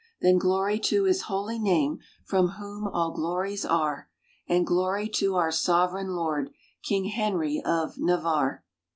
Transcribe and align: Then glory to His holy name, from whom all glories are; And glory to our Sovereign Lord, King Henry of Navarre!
Then 0.19 0.39
glory 0.39 0.79
to 0.79 1.03
His 1.03 1.21
holy 1.29 1.59
name, 1.59 1.99
from 2.25 2.53
whom 2.57 2.87
all 2.87 3.11
glories 3.11 3.63
are; 3.63 4.09
And 4.49 4.65
glory 4.65 5.07
to 5.09 5.35
our 5.35 5.51
Sovereign 5.51 6.15
Lord, 6.15 6.49
King 6.81 7.05
Henry 7.09 7.61
of 7.63 7.99
Navarre! 7.99 8.65